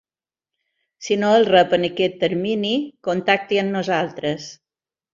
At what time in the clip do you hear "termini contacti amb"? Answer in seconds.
2.25-3.75